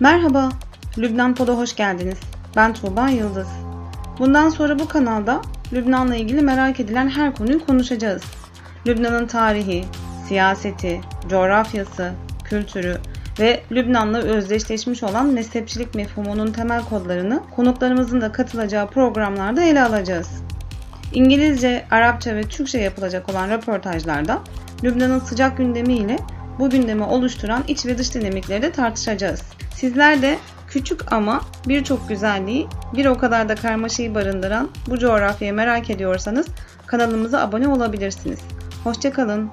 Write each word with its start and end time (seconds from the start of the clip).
Merhaba, 0.00 0.48
Lübnan 0.98 1.34
Pod'a 1.34 1.52
hoş 1.52 1.76
geldiniz. 1.76 2.18
Ben 2.56 2.74
Tuğba 2.74 3.08
Yıldız. 3.08 3.48
Bundan 4.18 4.48
sonra 4.48 4.78
bu 4.78 4.88
kanalda 4.88 5.42
Lübnan'la 5.72 6.16
ilgili 6.16 6.42
merak 6.42 6.80
edilen 6.80 7.08
her 7.08 7.34
konuyu 7.34 7.66
konuşacağız. 7.66 8.22
Lübnan'ın 8.86 9.26
tarihi, 9.26 9.84
siyaseti, 10.28 11.00
coğrafyası, 11.28 12.12
kültürü 12.44 12.98
ve 13.40 13.62
Lübnan'la 13.72 14.18
özdeşleşmiş 14.18 15.02
olan 15.02 15.26
mezhepçilik 15.26 15.94
mefhumunun 15.94 16.52
temel 16.52 16.82
kodlarını 16.84 17.40
konuklarımızın 17.56 18.20
da 18.20 18.32
katılacağı 18.32 18.90
programlarda 18.90 19.62
ele 19.62 19.82
alacağız. 19.82 20.28
İngilizce, 21.12 21.86
Arapça 21.90 22.36
ve 22.36 22.42
Türkçe 22.42 22.78
yapılacak 22.78 23.28
olan 23.28 23.50
röportajlarda 23.50 24.38
Lübnan'ın 24.84 25.18
sıcak 25.18 25.56
gündemi 25.56 25.94
ile 25.94 26.18
bu 26.58 26.70
gündemi 26.70 27.02
oluşturan 27.02 27.64
iç 27.68 27.86
ve 27.86 27.98
dış 27.98 28.14
dinamikleri 28.14 28.62
de 28.62 28.72
tartışacağız. 28.72 29.42
Sizler 29.74 30.22
de 30.22 30.38
küçük 30.68 31.12
ama 31.12 31.40
birçok 31.68 32.08
güzelliği, 32.08 32.66
bir 32.96 33.06
o 33.06 33.18
kadar 33.18 33.48
da 33.48 33.54
karmaşayı 33.54 34.14
barındıran 34.14 34.68
bu 34.86 34.98
coğrafyayı 34.98 35.54
merak 35.54 35.90
ediyorsanız 35.90 36.46
kanalımıza 36.86 37.40
abone 37.40 37.68
olabilirsiniz. 37.68 38.38
Hoşçakalın. 38.84 39.50